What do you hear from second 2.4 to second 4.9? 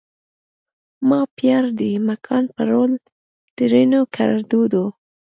پرول؛ ترينو کړدود